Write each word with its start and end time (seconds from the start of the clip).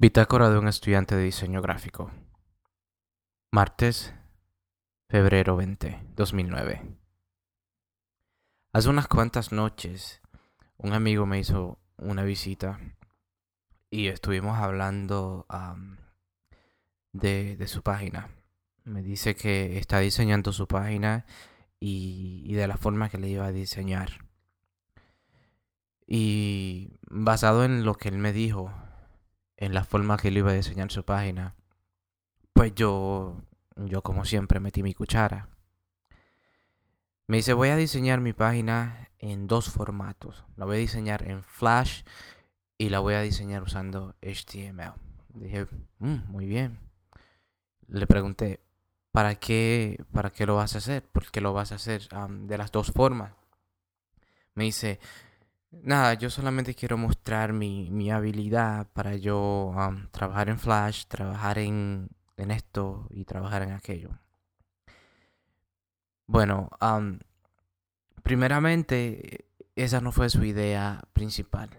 Bitácora 0.00 0.48
de 0.48 0.58
un 0.58 0.66
estudiante 0.66 1.14
de 1.14 1.24
diseño 1.24 1.60
gráfico. 1.60 2.10
Martes, 3.52 4.14
febrero 5.10 5.56
20, 5.56 6.00
2009. 6.16 6.96
Hace 8.72 8.88
unas 8.88 9.08
cuantas 9.08 9.52
noches, 9.52 10.22
un 10.78 10.94
amigo 10.94 11.26
me 11.26 11.38
hizo 11.38 11.78
una 11.98 12.22
visita 12.22 12.80
y 13.90 14.06
estuvimos 14.06 14.58
hablando 14.58 15.44
de, 17.12 17.62
su 17.66 17.82
página. 17.82 18.30
Me 18.84 19.02
dice 19.02 19.36
que 19.36 19.76
está 19.76 19.98
diseñando 19.98 20.54
su 20.54 20.66
página 20.66 21.26
y, 21.78 22.42
y 22.46 22.54
de 22.54 22.66
la 22.66 22.78
forma 22.78 23.10
que 23.10 23.18
le 23.18 23.28
iba 23.28 23.44
a 23.44 23.52
diseñar. 23.52 24.26
Y 26.06 26.88
basado 27.02 27.66
en 27.66 27.84
lo 27.84 27.96
que 27.96 28.08
él 28.08 28.16
me 28.16 28.32
dijo, 28.32 28.72
en 29.60 29.74
la 29.74 29.84
forma 29.84 30.16
que 30.16 30.28
él 30.28 30.38
iba 30.38 30.50
a 30.50 30.54
diseñar 30.54 30.90
su 30.90 31.04
página, 31.04 31.54
pues 32.54 32.74
yo, 32.74 33.42
yo 33.76 34.02
como 34.02 34.24
siempre 34.24 34.58
metí 34.58 34.82
mi 34.82 34.94
cuchara. 34.94 35.48
Me 37.26 37.36
dice, 37.36 37.52
voy 37.52 37.68
a 37.68 37.76
diseñar 37.76 38.20
mi 38.20 38.32
página 38.32 39.10
en 39.18 39.46
dos 39.46 39.70
formatos. 39.70 40.44
La 40.56 40.64
voy 40.64 40.76
a 40.76 40.80
diseñar 40.80 41.28
en 41.28 41.44
Flash 41.44 42.02
y 42.78 42.88
la 42.88 43.00
voy 43.00 43.14
a 43.14 43.20
diseñar 43.20 43.62
usando 43.62 44.16
HTML. 44.22 44.94
Dije, 45.34 45.66
mm, 45.98 46.28
muy 46.28 46.46
bien. 46.46 46.80
Le 47.86 48.06
pregunté, 48.06 48.60
¿para 49.12 49.34
qué, 49.34 50.02
¿para 50.10 50.30
qué 50.30 50.46
lo 50.46 50.56
vas 50.56 50.74
a 50.74 50.78
hacer? 50.78 51.04
¿Por 51.04 51.30
qué 51.30 51.42
lo 51.42 51.52
vas 51.52 51.72
a 51.72 51.74
hacer 51.74 52.08
de 52.08 52.58
las 52.58 52.72
dos 52.72 52.92
formas? 52.92 53.32
Me 54.54 54.64
dice, 54.64 54.98
Nada, 55.72 56.14
yo 56.14 56.30
solamente 56.30 56.74
quiero 56.74 56.96
mostrar 56.98 57.52
mi, 57.52 58.10
habilidad 58.10 58.88
para 58.92 59.16
yo 59.16 59.72
trabajar 60.10 60.48
en 60.48 60.58
Flash, 60.58 61.04
trabajar 61.06 61.58
en, 61.58 62.10
esto 62.36 63.06
y 63.10 63.24
trabajar 63.24 63.62
en 63.62 63.72
aquello. 63.72 64.10
Bueno, 66.26 66.70
primeramente, 68.22 69.46
esa 69.76 70.00
no 70.00 70.10
fue 70.12 70.28
su 70.28 70.44
idea 70.44 71.02
principal. 71.12 71.70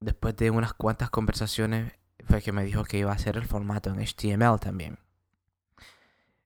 Después 0.00 0.36
de 0.36 0.50
unas 0.50 0.72
cuantas 0.74 1.10
conversaciones, 1.10 1.92
fue 2.26 2.40
que 2.40 2.52
me 2.52 2.64
dijo 2.64 2.84
que 2.84 2.98
iba 2.98 3.10
a 3.10 3.14
hacer 3.14 3.36
el 3.36 3.44
formato 3.44 3.90
en 3.90 4.00
HTML 4.00 4.58
también. 4.60 4.98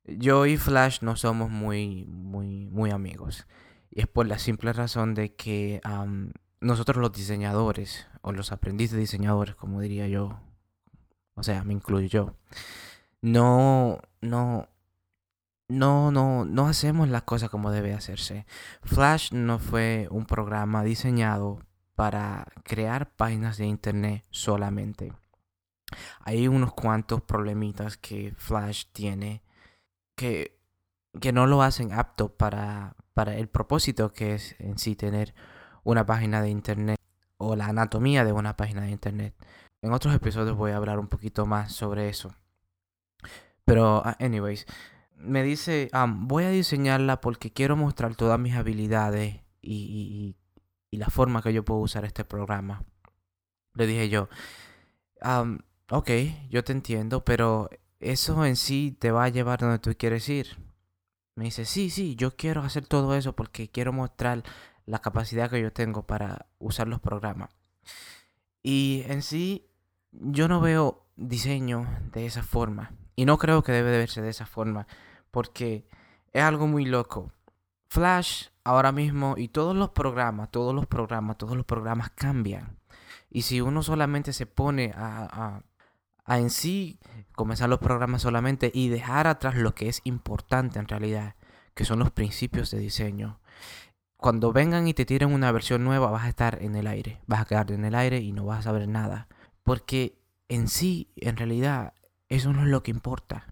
Yo 0.04 0.46
y 0.46 0.56
Flash 0.56 1.02
no 1.02 1.16
somos 1.16 1.50
muy, 1.50 2.04
muy, 2.06 2.66
muy 2.66 2.90
amigos. 2.90 3.46
Y 3.90 4.00
es 4.00 4.06
por 4.08 4.26
la 4.26 4.38
simple 4.38 4.72
razón 4.72 5.14
de 5.14 5.34
que 5.34 5.80
nosotros 6.60 6.98
los 6.98 7.12
diseñadores, 7.12 8.06
o 8.22 8.32
los 8.32 8.52
aprendices 8.52 8.98
diseñadores, 8.98 9.54
como 9.54 9.80
diría 9.80 10.08
yo, 10.08 10.40
o 11.34 11.42
sea, 11.42 11.62
me 11.64 11.72
incluyo 11.72 12.08
yo, 12.08 12.34
no, 13.20 14.00
no, 14.20 14.68
no, 15.68 16.10
no, 16.10 16.44
no 16.44 16.66
hacemos 16.66 17.08
las 17.08 17.22
cosas 17.22 17.50
como 17.50 17.70
debe 17.70 17.94
hacerse. 17.94 18.46
Flash 18.82 19.32
no 19.32 19.58
fue 19.58 20.08
un 20.10 20.26
programa 20.26 20.82
diseñado 20.82 21.60
para 21.94 22.46
crear 22.64 23.10
páginas 23.16 23.58
de 23.58 23.66
internet 23.66 24.24
solamente. 24.30 25.12
Hay 26.20 26.48
unos 26.48 26.72
cuantos 26.72 27.22
problemitas 27.22 27.96
que 27.96 28.34
Flash 28.36 28.84
tiene 28.92 29.42
que, 30.14 30.58
que 31.20 31.32
no 31.32 31.46
lo 31.46 31.62
hacen 31.62 31.92
apto 31.92 32.28
para, 32.36 32.94
para 33.14 33.36
el 33.36 33.48
propósito 33.48 34.12
que 34.12 34.34
es 34.34 34.54
en 34.58 34.78
sí 34.78 34.96
tener 34.96 35.34
una 35.88 36.04
página 36.04 36.42
de 36.42 36.50
internet 36.50 37.00
o 37.38 37.56
la 37.56 37.66
anatomía 37.66 38.22
de 38.22 38.32
una 38.32 38.56
página 38.58 38.82
de 38.82 38.90
internet. 38.90 39.34
En 39.80 39.92
otros 39.92 40.14
episodios 40.14 40.54
voy 40.54 40.72
a 40.72 40.76
hablar 40.76 40.98
un 40.98 41.08
poquito 41.08 41.46
más 41.46 41.72
sobre 41.72 42.10
eso. 42.10 42.34
Pero, 43.64 44.02
ah, 44.04 44.14
anyways, 44.20 44.66
me 45.16 45.42
dice, 45.42 45.88
voy 46.06 46.44
a 46.44 46.50
diseñarla 46.50 47.22
porque 47.22 47.54
quiero 47.54 47.74
mostrar 47.74 48.16
todas 48.16 48.38
mis 48.38 48.54
habilidades 48.54 49.40
y, 49.62 50.36
la 50.90 51.08
forma 51.08 51.42
que 51.42 51.54
yo 51.54 51.64
puedo 51.64 51.80
usar 51.80 52.04
este 52.04 52.24
programa. 52.24 52.84
Le 53.74 53.86
dije 53.86 54.10
yo, 54.10 54.28
ok, 55.90 56.10
yo 56.50 56.64
te 56.64 56.72
entiendo, 56.72 57.24
pero 57.24 57.70
eso 57.98 58.44
en 58.44 58.56
sí 58.56 58.94
te 58.98 59.10
va 59.10 59.24
a 59.24 59.28
llevar 59.30 59.60
donde 59.60 59.78
tú 59.78 59.94
quieres 59.96 60.28
ir. 60.28 60.58
Me 61.34 61.44
dice, 61.44 61.64
sí, 61.64 61.88
sí, 61.88 62.14
yo 62.14 62.36
quiero 62.36 62.60
hacer 62.62 62.86
todo 62.86 63.14
eso 63.14 63.34
porque 63.34 63.70
quiero 63.70 63.92
mostrar 63.92 64.42
la 64.88 65.00
capacidad 65.00 65.50
que 65.50 65.60
yo 65.60 65.72
tengo 65.72 66.06
para 66.06 66.46
usar 66.58 66.88
los 66.88 67.00
programas. 67.00 67.50
Y 68.62 69.04
en 69.06 69.22
sí, 69.22 69.70
yo 70.12 70.48
no 70.48 70.60
veo 70.60 71.06
diseño 71.16 71.86
de 72.12 72.26
esa 72.26 72.42
forma. 72.42 72.92
Y 73.14 73.26
no 73.26 73.36
creo 73.36 73.62
que 73.62 73.72
debe 73.72 73.90
de 73.90 73.98
verse 73.98 74.22
de 74.22 74.30
esa 74.30 74.46
forma. 74.46 74.86
Porque 75.30 75.86
es 76.32 76.42
algo 76.42 76.66
muy 76.66 76.86
loco. 76.86 77.32
Flash 77.88 78.46
ahora 78.64 78.92
mismo 78.92 79.34
y 79.36 79.48
todos 79.48 79.76
los 79.76 79.90
programas, 79.90 80.50
todos 80.50 80.74
los 80.74 80.86
programas, 80.86 81.36
todos 81.36 81.56
los 81.56 81.66
programas 81.66 82.10
cambian. 82.10 82.78
Y 83.30 83.42
si 83.42 83.60
uno 83.60 83.82
solamente 83.82 84.32
se 84.32 84.46
pone 84.46 84.92
a, 84.94 85.62
a 86.24 86.38
en 86.38 86.50
sí 86.50 86.98
comenzar 87.32 87.68
los 87.68 87.78
programas 87.78 88.22
solamente 88.22 88.70
y 88.72 88.88
dejar 88.88 89.26
atrás 89.26 89.54
lo 89.56 89.74
que 89.74 89.88
es 89.88 90.00
importante 90.04 90.78
en 90.78 90.88
realidad, 90.88 91.36
que 91.74 91.84
son 91.84 91.98
los 91.98 92.10
principios 92.10 92.70
de 92.70 92.78
diseño, 92.78 93.40
cuando 94.18 94.52
vengan 94.52 94.88
y 94.88 94.94
te 94.94 95.06
tiren 95.06 95.32
una 95.32 95.52
versión 95.52 95.84
nueva, 95.84 96.10
vas 96.10 96.24
a 96.24 96.28
estar 96.28 96.60
en 96.60 96.74
el 96.74 96.88
aire. 96.88 97.20
Vas 97.26 97.40
a 97.40 97.44
quedarte 97.44 97.74
en 97.74 97.84
el 97.84 97.94
aire 97.94 98.18
y 98.18 98.32
no 98.32 98.44
vas 98.44 98.58
a 98.58 98.62
saber 98.62 98.88
nada. 98.88 99.28
Porque 99.62 100.18
en 100.48 100.66
sí, 100.66 101.12
en 101.16 101.36
realidad, 101.36 101.94
eso 102.28 102.52
no 102.52 102.62
es 102.62 102.68
lo 102.68 102.82
que 102.82 102.90
importa. 102.90 103.46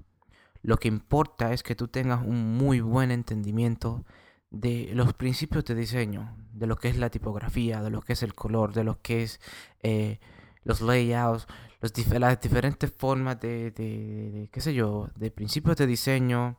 Lo 0.63 0.79
que 0.79 0.89
importa 0.89 1.53
es 1.53 1.63
que 1.63 1.77
tú 1.77 1.87
tengas 1.87 2.27
un 2.27 2.57
muy 2.57 2.81
buen 2.81 3.13
entendimiento 3.13 4.05
de 4.51 4.91
los 4.93 5.13
principios 5.15 5.65
de 5.65 5.77
diseño, 5.77 6.37
de 6.53 6.67
lo 6.67 6.77
que 6.77 6.89
es 6.89 6.97
la 6.97 7.11
tipografía, 7.11 7.81
de 7.81 7.91
lo 7.91 8.03
que 8.03 8.15
es 8.15 8.25
el 8.25 8.35
color, 8.35 8.73
de 8.73 8.83
lo 8.83 9.01
que 9.01 9.23
es 9.23 9.41
eh, 9.85 10.19
los 10.65 10.81
layouts, 10.81 11.47
las 11.81 12.41
diferentes 12.41 12.93
formas 12.93 13.39
de, 13.41 14.49
qué 14.51 14.61
sé 14.61 14.75
yo, 14.75 15.11
de 15.15 15.31
principios 15.31 15.77
de 15.77 15.87
diseño, 15.87 16.59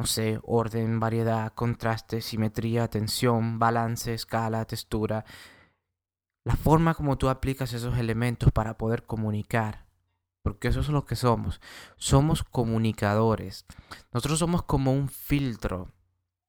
no 0.00 0.06
sé, 0.06 0.40
orden, 0.44 0.98
variedad, 0.98 1.52
contraste, 1.52 2.22
simetría, 2.22 2.88
tensión, 2.88 3.58
balance, 3.58 4.14
escala, 4.14 4.64
textura. 4.64 5.26
La 6.42 6.56
forma 6.56 6.94
como 6.94 7.18
tú 7.18 7.28
aplicas 7.28 7.74
esos 7.74 7.98
elementos 7.98 8.50
para 8.50 8.78
poder 8.78 9.04
comunicar. 9.04 9.84
Porque 10.42 10.68
eso 10.68 10.80
es 10.80 10.88
lo 10.88 11.04
que 11.04 11.16
somos. 11.16 11.60
Somos 11.98 12.42
comunicadores. 12.42 13.66
Nosotros 14.10 14.38
somos 14.38 14.62
como 14.62 14.94
un 14.94 15.10
filtro. 15.10 15.92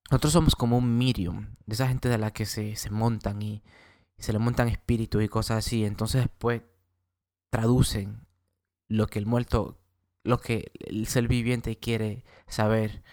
Nosotros 0.09 0.31
somos 0.31 0.55
como 0.55 0.77
un 0.77 0.97
medium. 0.97 1.57
De 1.65 1.73
esa 1.73 1.89
gente 1.89 2.07
de 2.07 2.19
la 2.19 2.31
que 2.31 2.45
se, 2.45 2.77
se 2.77 2.89
montan 2.89 3.41
y, 3.41 3.63
se 4.17 4.31
le 4.31 4.39
montan 4.39 4.69
espíritus 4.69 5.21
y 5.23 5.27
cosas 5.27 5.57
así. 5.57 5.83
Entonces 5.83 6.21
después 6.21 6.61
traducen 7.49 8.25
lo 8.87 9.07
que 9.07 9.19
el 9.19 9.25
muerto, 9.25 9.77
lo 10.23 10.39
que 10.39 10.71
el 10.79 11.05
ser 11.05 11.27
viviente 11.27 11.77
quiere 11.77 12.23
saber 12.47 13.03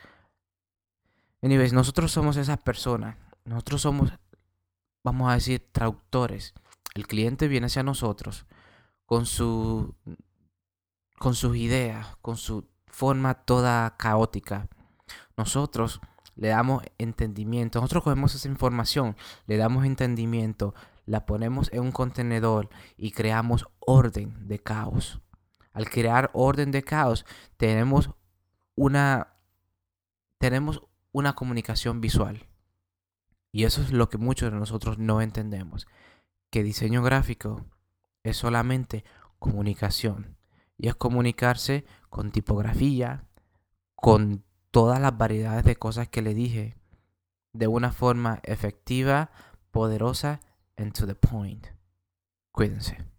Anyways, 1.43 1.72
nosotros 1.72 2.10
somos 2.12 2.37
esas 2.37 2.59
personas. 2.59 3.16
Nosotros 3.44 3.82
somos, 3.82 4.12
vamos 5.04 5.31
a 5.31 5.34
decir, 5.34 5.66
traductores. 5.72 6.54
El 6.94 7.06
cliente 7.06 7.49
viene 7.49 7.66
hacia 7.66 7.82
nosotros 7.82 8.47
con 9.06 9.25
su 9.26 9.94
con 11.19 11.34
sus 11.34 11.56
ideas, 11.56 12.16
con 12.22 12.37
su 12.37 12.69
forma 12.87 13.34
toda 13.34 13.97
caótica. 13.97 14.69
Nosotros 15.37 16.00
le 16.37 16.48
damos 16.48 16.82
entendimiento. 16.98 17.81
Nosotros 17.81 18.04
cogemos 18.04 18.34
esa 18.34 18.48
información, 18.48 19.16
le 19.47 19.56
damos 19.56 19.84
entendimiento, 19.84 20.75
la 21.06 21.27
ponemos 21.27 21.72
en 21.72 21.81
un 21.81 21.93
contenedor 21.93 22.69
y 22.97 23.10
creamos 23.10 23.66
orden 23.81 24.47
de 24.47 24.59
caos. 24.60 25.21
Al 25.72 25.91
crear 25.91 26.30
orden 26.33 26.71
de 26.71 26.83
caos, 26.83 27.24
tenemos 27.57 28.10
una 28.74 29.34
tenemos 30.39 30.83
una 31.18 31.34
comunicación 31.34 32.00
visual. 32.00 32.47
Y 33.53 33.65
eso 33.65 33.82
es 33.82 33.92
lo 33.92 34.09
que 34.09 34.18
muchos 34.18 34.53
de 34.53 34.59
nosotros 34.59 34.98
no 34.98 35.20
entendemos. 35.20 35.86
Que 36.50 36.62
diseño 36.62 37.03
gráfico 37.03 37.66
es 38.22 38.36
solamente 38.36 39.04
comunicación. 39.38 40.36
Y 40.76 40.88
es 40.88 40.94
comunicarse 40.94 41.84
con 42.09 42.30
tipografía, 42.30 43.24
con 43.94 44.44
todas 44.70 45.00
las 45.00 45.16
variedades 45.16 45.65
de 45.65 45.76
cosas 45.76 46.09
que 46.09 46.22
le 46.22 46.34
dije, 46.34 46.76
de 47.53 47.66
una 47.66 47.91
forma 47.91 48.41
efectiva, 48.44 49.30
poderosa 49.71 50.41
and 50.76 50.92
to 50.92 51.06
the 51.06 51.14
point. 51.14 51.66
Cuídense. 52.53 53.17